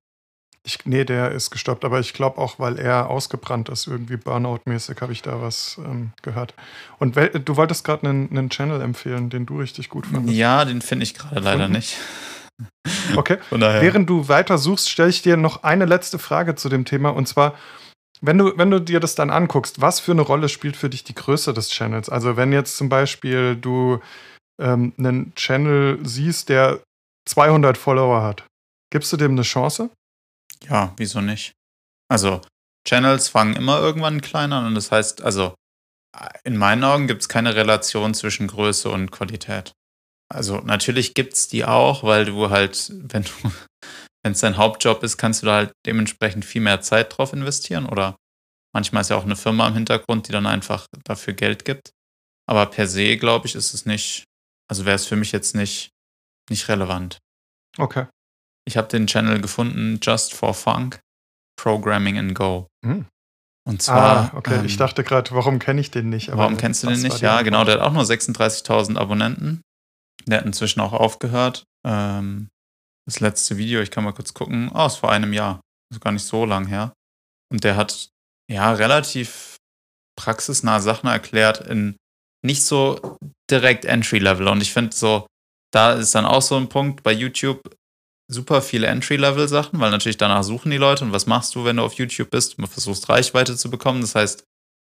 [0.63, 5.01] Ich, nee, der ist gestoppt, aber ich glaube auch, weil er ausgebrannt ist, irgendwie Burnout-mäßig,
[5.01, 6.55] habe ich da was ähm, gehört.
[6.99, 10.37] Und du wolltest gerade einen, einen, Channel empfehlen, den du richtig gut fandest.
[10.37, 11.97] Ja, den finde ich gerade leider nicht.
[13.17, 13.39] Okay.
[13.51, 17.09] Während du weiter suchst, stelle ich dir noch eine letzte Frage zu dem Thema.
[17.09, 17.55] Und zwar,
[18.21, 21.05] wenn du, wenn du dir das dann anguckst, was für eine Rolle spielt für dich
[21.05, 22.09] die Größe des Channels?
[22.09, 24.01] Also wenn jetzt zum Beispiel du
[24.61, 26.81] ähm, einen Channel siehst, der
[27.27, 28.45] 200 Follower hat,
[28.91, 29.91] gibst du dem eine Chance?
[30.69, 31.53] Ja, wieso nicht?
[32.09, 32.41] Also
[32.87, 35.55] Channels fangen immer irgendwann klein an und das heißt, also
[36.45, 39.73] in meinen Augen gibt es keine Relation zwischen Größe und Qualität.
[40.29, 43.31] Also natürlich gibt es die auch, weil du halt, wenn du,
[44.23, 47.87] wenn es dein Hauptjob ist, kannst du da halt dementsprechend viel mehr Zeit drauf investieren
[47.87, 48.17] oder
[48.75, 51.91] manchmal ist ja auch eine Firma im Hintergrund, die dann einfach dafür Geld gibt.
[52.49, 54.25] Aber per se, glaube ich, ist es nicht,
[54.69, 55.91] also wäre es für mich jetzt nicht,
[56.51, 57.19] nicht relevant.
[57.79, 58.07] Okay.
[58.67, 61.01] Ich habe den Channel gefunden, Just for Funk,
[61.57, 62.69] Programming in Go.
[62.85, 63.07] Hm.
[63.67, 64.33] Und zwar.
[64.33, 64.59] ah, okay.
[64.59, 66.31] ähm, ich dachte gerade, warum kenne ich den nicht?
[66.31, 67.21] Aber Warum kennst du den nicht?
[67.21, 69.63] Ja, genau, der hat auch nur 36.000 Abonnenten.
[70.27, 71.65] Der hat inzwischen auch aufgehört.
[71.87, 72.49] Ähm,
[73.11, 75.61] das letzte Video, ich kann mal kurz gucken, oh, ist vor einem Jahr.
[75.93, 76.93] Ist gar nicht so lang her.
[77.53, 78.11] Und der hat
[78.49, 79.57] ja relativ
[80.17, 81.97] praxisnahe Sachen erklärt in
[82.45, 83.19] nicht so
[83.51, 84.47] direkt Entry-Level.
[84.49, 85.27] Und ich finde so,
[85.73, 87.61] da ist dann auch so ein Punkt bei YouTube
[88.31, 91.05] super viele Entry-Level-Sachen, weil natürlich danach suchen die Leute.
[91.05, 92.59] Und was machst du, wenn du auf YouTube bist?
[92.59, 94.03] Du versuchst Reichweite zu bekommen.
[94.03, 94.45] Das heißt,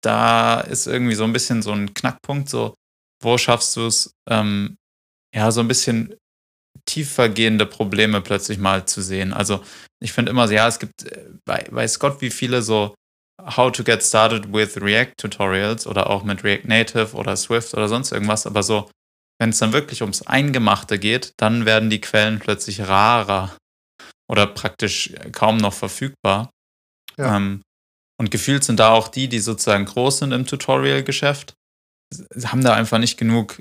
[0.02, 2.74] da ist irgendwie so ein bisschen so ein Knackpunkt, so,
[3.22, 4.76] wo schaffst du es, ähm,
[5.34, 6.14] ja, so ein bisschen
[6.88, 9.32] tiefergehende Probleme plötzlich mal zu sehen.
[9.32, 9.62] Also
[10.00, 12.94] ich finde immer so, ja, es gibt, äh, wei- weiß Gott, wie viele so
[13.40, 17.88] How to get started with React Tutorials oder auch mit React Native oder Swift oder
[17.88, 18.90] sonst irgendwas, aber so,
[19.40, 23.56] wenn es dann wirklich ums Eingemachte geht, dann werden die Quellen plötzlich rarer
[24.30, 26.50] oder praktisch kaum noch verfügbar.
[27.16, 27.36] Ja.
[27.36, 27.62] Ähm,
[28.20, 31.54] und gefühlt sind da auch die, die sozusagen groß sind im Tutorial-Geschäft,
[32.44, 33.60] haben da einfach nicht genug,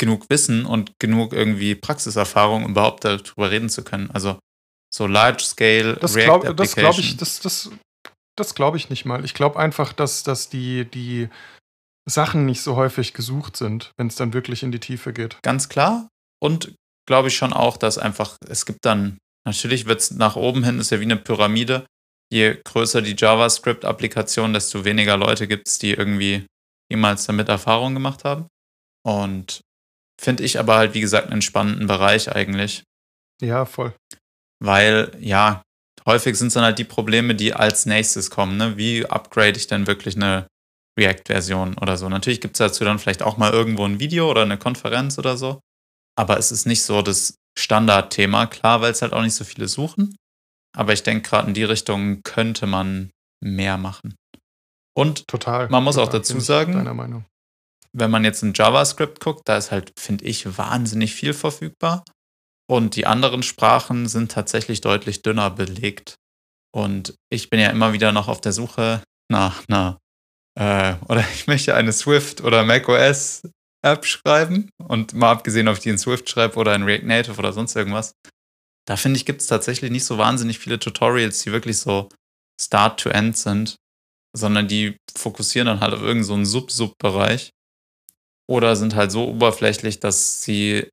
[0.00, 4.10] genug Wissen und genug irgendwie Praxiserfahrung, um überhaupt darüber reden zu können.
[4.10, 4.38] Also
[4.92, 7.70] so Large-Scale Das React glaube das glaub ich, das, das,
[8.36, 9.24] das glaube ich nicht mal.
[9.24, 11.28] Ich glaube einfach, dass, dass die, die
[12.08, 15.38] Sachen nicht so häufig gesucht sind, wenn es dann wirklich in die Tiefe geht.
[15.42, 16.08] Ganz klar.
[16.42, 16.74] Und
[17.06, 20.80] glaube ich schon auch, dass einfach, es gibt dann, natürlich wird es nach oben hin,
[20.80, 21.86] ist ja wie eine Pyramide.
[22.32, 26.46] Je größer die JavaScript-Applikation, desto weniger Leute gibt es, die irgendwie
[26.90, 28.46] jemals damit Erfahrung gemacht haben.
[29.04, 29.60] Und
[30.20, 32.84] finde ich aber halt, wie gesagt, einen spannenden Bereich eigentlich.
[33.40, 33.94] Ja, voll.
[34.62, 35.62] Weil, ja,
[36.06, 38.58] häufig sind es dann halt die Probleme, die als nächstes kommen.
[38.58, 38.76] Ne?
[38.76, 40.46] Wie upgrade ich denn wirklich eine
[40.98, 42.08] React-Version oder so?
[42.08, 45.38] Natürlich gibt es dazu dann vielleicht auch mal irgendwo ein Video oder eine Konferenz oder
[45.38, 45.60] so.
[46.18, 49.68] Aber es ist nicht so das Standardthema, klar, weil es halt auch nicht so viele
[49.68, 50.14] suchen.
[50.76, 53.10] Aber ich denke, gerade in die Richtung könnte man
[53.42, 54.14] mehr machen.
[54.94, 55.68] Und Total.
[55.70, 57.24] Man muss auch Total, dazu bin ich sagen-.
[57.92, 62.04] Wenn man jetzt in JavaScript guckt, da ist halt, finde ich, wahnsinnig viel verfügbar.
[62.68, 66.14] Und die anderen Sprachen sind tatsächlich deutlich dünner belegt.
[66.72, 69.98] Und ich bin ja immer wieder noch auf der Suche nach einer,
[70.56, 73.42] äh, oder ich möchte eine Swift oder macOS
[73.82, 74.70] App schreiben.
[74.78, 77.74] Und mal abgesehen, ob ich die in Swift schreibe oder in React Native oder sonst
[77.74, 78.12] irgendwas.
[78.86, 82.08] Da finde ich, gibt es tatsächlich nicht so wahnsinnig viele Tutorials, die wirklich so
[82.60, 83.76] Start to End sind,
[84.36, 87.50] sondern die fokussieren dann halt auf irgendeinen so Sub-Sub-Bereich
[88.50, 90.88] oder sind halt so oberflächlich, dass sie,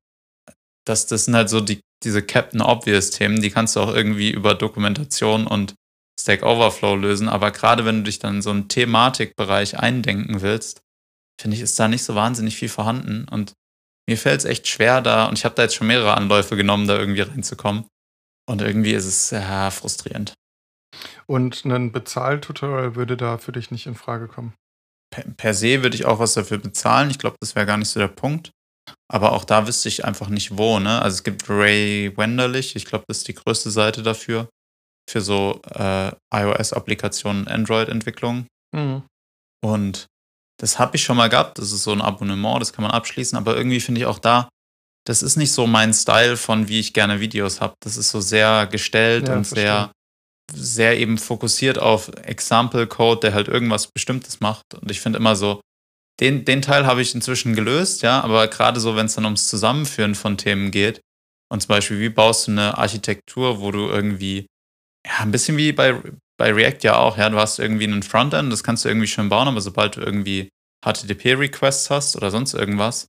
[0.86, 4.30] dass das sind halt so die, diese Captain Obvious Themen, die kannst du auch irgendwie
[4.30, 5.74] über Dokumentation und
[6.20, 10.82] Stack Overflow lösen, aber gerade wenn du dich dann in so einen Thematikbereich eindenken willst,
[11.40, 13.54] finde ich, ist da nicht so wahnsinnig viel vorhanden und
[14.08, 16.86] mir fällt es echt schwer da und ich habe da jetzt schon mehrere Anläufe genommen,
[16.86, 17.86] da irgendwie reinzukommen
[18.48, 20.32] und irgendwie ist es ja, frustrierend.
[21.26, 24.54] Und ein Bezahltutorial würde da für dich nicht in Frage kommen.
[25.10, 27.10] Per, se würde ich auch was dafür bezahlen.
[27.10, 28.50] Ich glaube, das wäre gar nicht so der Punkt.
[29.10, 30.78] Aber auch da wüsste ich einfach nicht wo.
[30.78, 31.00] Ne?
[31.00, 34.48] Also es gibt Ray Wenderlich, ich glaube, das ist die größte Seite dafür,
[35.08, 38.46] für so äh, iOS-Applikationen, Android-Entwicklung.
[38.74, 39.02] Mhm.
[39.64, 40.06] Und
[40.60, 41.58] das habe ich schon mal gehabt.
[41.58, 43.38] Das ist so ein Abonnement, das kann man abschließen.
[43.38, 44.48] Aber irgendwie finde ich auch da,
[45.06, 47.74] das ist nicht so mein Style von, wie ich gerne Videos habe.
[47.80, 49.90] Das ist so sehr gestellt Ja, und sehr,
[50.52, 54.74] sehr eben fokussiert auf Example Code, der halt irgendwas Bestimmtes macht.
[54.74, 55.60] Und ich finde immer so,
[56.20, 59.46] den, den Teil habe ich inzwischen gelöst, ja, aber gerade so, wenn es dann ums
[59.46, 61.00] Zusammenführen von Themen geht,
[61.50, 64.46] und zum Beispiel, wie baust du eine Architektur, wo du irgendwie,
[65.06, 66.00] ja, ein bisschen wie bei,
[66.38, 69.28] bei React ja auch, ja, du hast irgendwie einen Frontend, das kannst du irgendwie schön
[69.28, 70.50] bauen, aber sobald du irgendwie
[70.84, 73.08] HTTP-Requests hast oder sonst irgendwas,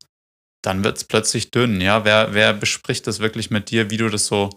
[0.64, 2.06] dann wird es plötzlich dünn, ja.
[2.06, 4.50] Wer, wer bespricht das wirklich mit dir, wie du das so,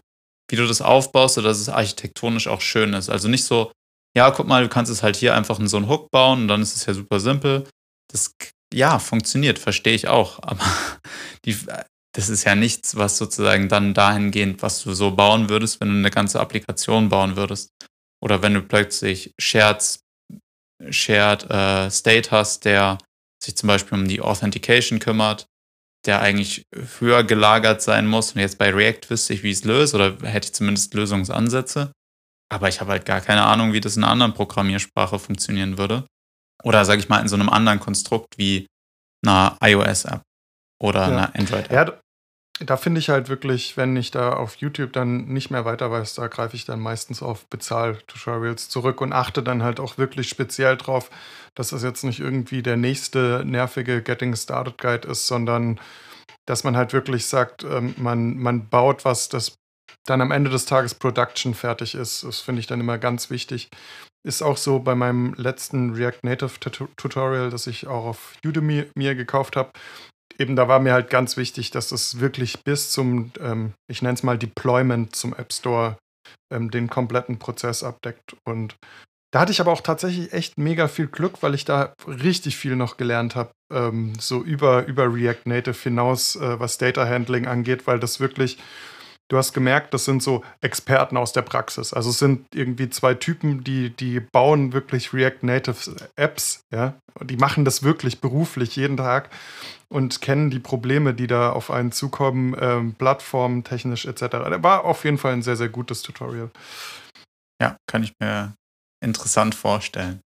[0.50, 3.08] wie du das aufbaust, oder dass es architektonisch auch schön ist.
[3.08, 3.72] Also nicht so,
[4.16, 6.48] ja, guck mal, du kannst es halt hier einfach in so einen Hook bauen und
[6.48, 7.64] dann ist es ja super simpel.
[8.10, 8.34] Das,
[8.72, 10.38] ja, funktioniert, verstehe ich auch.
[10.42, 10.64] Aber
[11.44, 11.56] die,
[12.14, 15.94] das ist ja nichts, was sozusagen dann dahingehend, was du so bauen würdest, wenn du
[15.94, 17.70] eine ganze Applikation bauen würdest.
[18.22, 19.98] Oder wenn du plötzlich Shared,
[20.90, 22.98] Shared äh, State hast, der
[23.42, 25.46] sich zum Beispiel um die Authentication kümmert,
[26.06, 26.64] der eigentlich
[26.98, 28.32] höher gelagert sein muss.
[28.32, 31.92] Und jetzt bei React wüsste ich, wie ich es löse, oder hätte ich zumindest Lösungsansätze.
[32.52, 36.04] Aber ich habe halt gar keine Ahnung, wie das in einer anderen Programmiersprache funktionieren würde.
[36.64, 38.66] Oder sage ich mal in so einem anderen Konstrukt wie
[39.24, 40.22] einer iOS-App
[40.80, 41.06] oder Ja.
[41.06, 42.00] einer Android-App.
[42.64, 46.14] Da finde ich halt wirklich, wenn ich da auf YouTube dann nicht mehr weiter weiß,
[46.14, 50.76] da greife ich dann meistens auf Bezahl-Tutorials zurück und achte dann halt auch wirklich speziell
[50.76, 51.10] drauf,
[51.54, 55.80] dass das jetzt nicht irgendwie der nächste nervige Getting Started Guide ist, sondern
[56.46, 59.54] dass man halt wirklich sagt, ähm, man, man baut was, das
[60.04, 62.24] dann am Ende des Tages Production fertig ist.
[62.24, 63.70] Das finde ich dann immer ganz wichtig.
[64.24, 66.60] Ist auch so bei meinem letzten React Native
[66.96, 69.70] Tutorial, das ich auch auf Udemy mir gekauft habe
[70.38, 74.14] eben da war mir halt ganz wichtig, dass es wirklich bis zum, ähm, ich nenne
[74.14, 75.96] es mal Deployment zum App Store,
[76.52, 78.36] ähm, den kompletten Prozess abdeckt.
[78.44, 78.76] Und
[79.32, 82.76] da hatte ich aber auch tatsächlich echt mega viel Glück, weil ich da richtig viel
[82.76, 87.86] noch gelernt habe, ähm, so über, über React Native hinaus, äh, was Data Handling angeht,
[87.86, 88.58] weil das wirklich
[89.28, 91.92] du hast gemerkt, das sind so Experten aus der Praxis.
[91.92, 96.94] Also es sind irgendwie zwei Typen, die, die bauen wirklich React Native Apps, ja.
[97.22, 99.30] Die machen das wirklich beruflich jeden Tag
[99.88, 104.20] und kennen die Probleme, die da auf einen zukommen, ähm, plattformtechnisch etc.
[104.30, 106.50] Das war auf jeden Fall ein sehr, sehr gutes Tutorial.
[107.60, 108.54] Ja, kann ich mir
[109.02, 110.20] interessant vorstellen.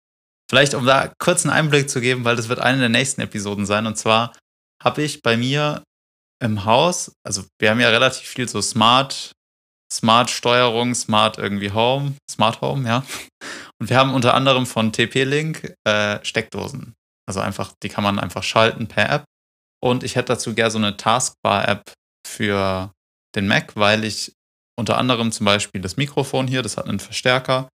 [0.49, 3.65] Vielleicht, um da kurz einen Einblick zu geben, weil das wird eine der nächsten Episoden
[3.65, 3.87] sein.
[3.87, 4.33] Und zwar
[4.83, 5.83] habe ich bei mir
[6.43, 9.31] im Haus, also wir haben ja relativ viel so Smart,
[9.91, 13.05] Smart Steuerung, Smart irgendwie Home, Smart Home, ja.
[13.79, 16.93] Und wir haben unter anderem von TP-Link äh, Steckdosen.
[17.25, 19.23] Also einfach, die kann man einfach schalten per App.
[19.81, 21.93] Und ich hätte dazu gerne so eine Taskbar-App
[22.27, 22.91] für
[23.35, 24.33] den Mac, weil ich
[24.77, 27.69] unter anderem zum Beispiel das Mikrofon hier, das hat einen Verstärker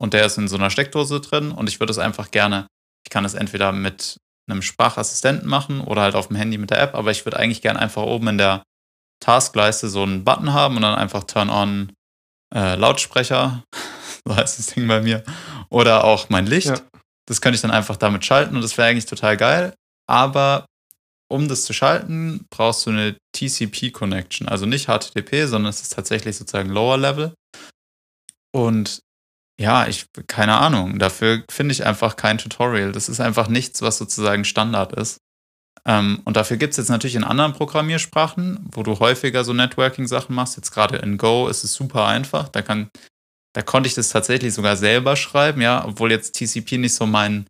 [0.00, 2.66] und der ist in so einer Steckdose drin und ich würde es einfach gerne,
[3.04, 6.80] ich kann es entweder mit einem Sprachassistenten machen oder halt auf dem Handy mit der
[6.80, 8.62] App, aber ich würde eigentlich gerne einfach oben in der
[9.20, 11.92] Taskleiste so einen Button haben und dann einfach Turn on
[12.54, 13.64] äh, Lautsprecher,
[14.24, 15.24] so heißt das Ding bei mir,
[15.68, 16.68] oder auch mein Licht.
[16.68, 16.80] Ja.
[17.26, 19.74] Das könnte ich dann einfach damit schalten und das wäre eigentlich total geil.
[20.08, 20.66] Aber
[21.28, 24.48] um das zu schalten, brauchst du eine TCP-Connection.
[24.48, 27.34] Also nicht HTTP, sondern es ist tatsächlich sozusagen Lower Level.
[28.52, 29.00] Und
[29.58, 30.98] ja, ich, keine Ahnung.
[30.98, 32.92] Dafür finde ich einfach kein Tutorial.
[32.92, 35.18] Das ist einfach nichts, was sozusagen Standard ist.
[35.86, 40.34] Ähm, und dafür gibt es jetzt natürlich in anderen Programmiersprachen, wo du häufiger so Networking-Sachen
[40.34, 40.56] machst.
[40.56, 42.48] Jetzt gerade in Go ist es super einfach.
[42.48, 42.90] Da kann,
[43.54, 47.46] da konnte ich das tatsächlich sogar selber schreiben, ja, obwohl jetzt TCP nicht so mein,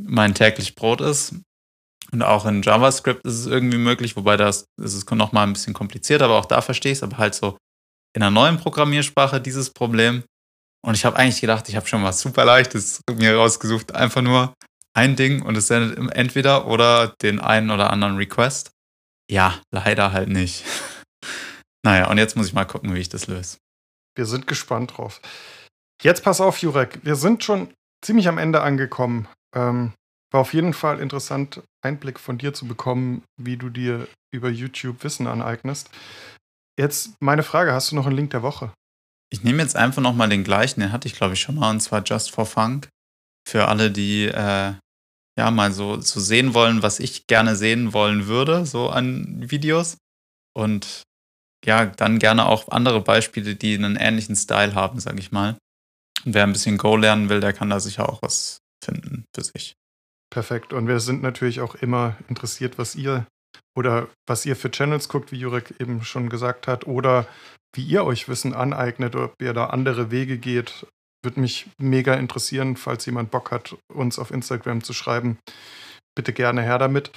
[0.00, 1.34] mein täglich Brot ist.
[2.12, 5.74] Und auch in JavaScript ist es irgendwie möglich, wobei das, ist noch mal ein bisschen
[5.74, 7.02] komplizierter, aber auch da verstehe ich es.
[7.02, 7.56] Aber halt so
[8.14, 10.24] in einer neuen Programmiersprache dieses Problem,
[10.82, 13.94] und ich habe eigentlich gedacht, ich habe schon was super leichtes mir rausgesucht.
[13.94, 14.54] Einfach nur
[14.94, 18.72] ein Ding und es sendet entweder oder den einen oder anderen Request.
[19.30, 20.64] Ja, leider halt nicht.
[21.84, 23.58] naja, und jetzt muss ich mal gucken, wie ich das löse.
[24.16, 25.20] Wir sind gespannt drauf.
[26.02, 26.98] Jetzt pass auf, Jurek.
[27.04, 29.28] Wir sind schon ziemlich am Ende angekommen.
[29.54, 29.92] Ähm,
[30.32, 35.02] war auf jeden Fall interessant, Einblick von dir zu bekommen, wie du dir über YouTube
[35.04, 35.90] Wissen aneignest.
[36.78, 38.72] Jetzt meine Frage: Hast du noch einen Link der Woche?
[39.32, 41.80] Ich nehme jetzt einfach nochmal den gleichen, den hatte ich glaube ich schon mal, und
[41.80, 42.88] zwar Just for Funk.
[43.48, 44.74] Für alle, die äh,
[45.38, 49.96] ja mal so, so sehen wollen, was ich gerne sehen wollen würde, so an Videos.
[50.54, 51.02] Und
[51.64, 55.56] ja, dann gerne auch andere Beispiele, die einen ähnlichen Style haben, sage ich mal.
[56.24, 59.44] Und wer ein bisschen Go lernen will, der kann da sicher auch was finden für
[59.44, 59.74] sich.
[60.30, 60.72] Perfekt.
[60.72, 63.26] Und wir sind natürlich auch immer interessiert, was ihr
[63.76, 67.26] oder was ihr für Channels guckt, wie Jurek eben schon gesagt hat, oder
[67.74, 70.86] wie ihr euch Wissen aneignet, ob ihr da andere Wege geht.
[71.22, 75.38] Würde mich mega interessieren, falls jemand Bock hat, uns auf Instagram zu schreiben.
[76.16, 77.12] Bitte gerne her damit.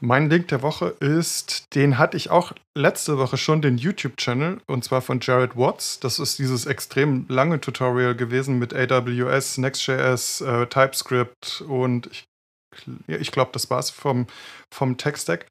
[0.00, 4.82] Mein Link der Woche ist, den hatte ich auch letzte Woche schon, den YouTube-Channel, und
[4.82, 6.00] zwar von Jared Watts.
[6.00, 12.24] Das ist dieses extrem lange Tutorial gewesen mit AWS, Next.js, äh, TypeScript und ich,
[13.06, 14.26] ich glaube, das war es vom,
[14.72, 15.46] vom Tech-Stack.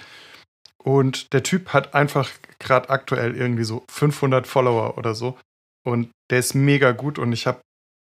[0.83, 5.37] Und der Typ hat einfach gerade aktuell irgendwie so 500 Follower oder so.
[5.85, 7.61] Und der ist mega gut und ich habe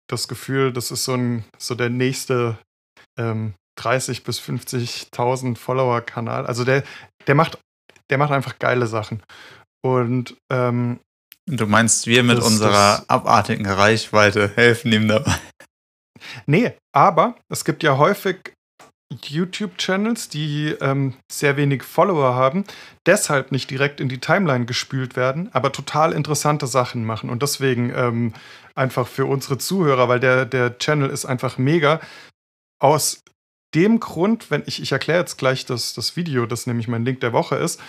[0.09, 2.57] das Gefühl, das ist so, ein, so der nächste
[3.17, 6.45] ähm, 30 bis 50.000 Follower-Kanal.
[6.45, 6.83] Also der,
[7.27, 7.59] der, macht,
[8.09, 9.21] der macht einfach geile Sachen.
[9.83, 10.99] Und ähm,
[11.45, 15.35] du meinst, wir mit das, unserer das, abartigen Reichweite helfen ihm dabei?
[16.47, 18.54] Nee, aber es gibt ja häufig
[19.13, 22.65] YouTube-Channels, die ähm, sehr wenig Follower haben,
[23.05, 27.29] deshalb nicht direkt in die Timeline gespült werden, aber total interessante Sachen machen.
[27.29, 28.33] Und deswegen ähm,
[28.73, 32.01] einfach für unsere Zuhörer, weil der, der Channel ist einfach mega.
[32.79, 33.23] Aus
[33.75, 37.19] dem Grund, wenn ich, ich erkläre jetzt gleich das, das Video, das nämlich mein Link
[37.19, 37.81] der Woche ist,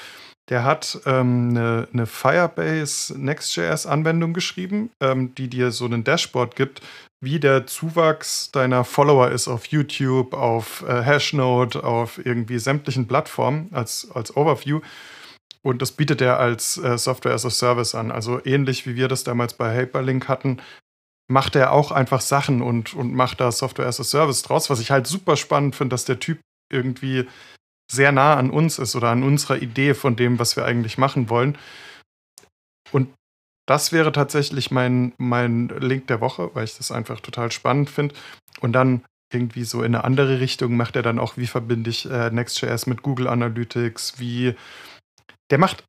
[0.49, 6.83] der hat ähm, eine, eine, Firebase Next.js-Anwendung geschrieben, ähm, die dir so ein Dashboard gibt,
[7.21, 13.69] wie der Zuwachs deiner Follower ist auf YouTube, auf äh, Hashnode, auf irgendwie sämtlichen Plattformen
[13.73, 14.81] als, als Overview.
[15.63, 18.11] und das bietet er als äh, Software as a Service an.
[18.13, 20.61] Also ähnlich wie wir das damals bei Hyperlink hatten,
[21.29, 24.81] macht er auch einfach Sachen und, und macht da Software as a Service draus, was
[24.81, 26.41] ich halt super spannend finde, dass der Typ
[26.73, 27.27] irgendwie
[27.91, 31.29] sehr nah an uns ist oder an unserer Idee von dem, was wir eigentlich machen
[31.31, 31.57] wollen.
[32.93, 33.13] Und
[33.67, 38.15] das wäre tatsächlich mein, mein Link der Woche, weil ich das einfach total spannend finde.
[38.61, 42.09] Und dann irgendwie so in eine andere Richtung macht er dann auch, wie verbinde ich
[42.09, 44.55] äh, Next.js mit Google Analytics, wie
[45.51, 45.85] der macht,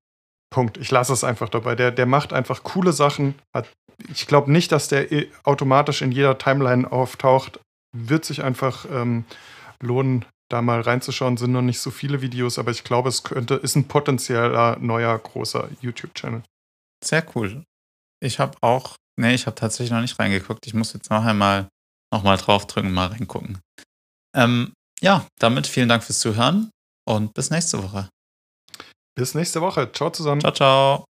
[0.50, 3.36] Punkt, ich lasse es einfach dabei, der, der macht einfach coole Sachen.
[3.54, 3.70] Hat,
[4.12, 5.08] ich glaube nicht, dass der
[5.44, 7.60] automatisch in jeder Timeline auftaucht.
[7.96, 9.26] Wird sich einfach ähm,
[9.82, 11.38] lohnen, da mal reinzuschauen.
[11.38, 15.18] Sind noch nicht so viele Videos, aber ich glaube, es könnte, ist ein potenzieller neuer
[15.18, 16.44] großer YouTube-Channel.
[17.04, 17.64] Sehr cool.
[18.20, 20.66] Ich habe auch, nee, ich habe tatsächlich noch nicht reingeguckt.
[20.68, 21.68] Ich muss jetzt noch einmal
[22.14, 23.60] nochmal draufdrücken, mal reingucken.
[24.36, 26.72] Ähm, ja, damit vielen Dank fürs Zuhören
[27.08, 28.10] und bis nächste Woche.
[29.16, 29.92] Bis nächste Woche.
[29.92, 30.42] Ciao zusammen.
[30.42, 31.06] Ciao, ciao.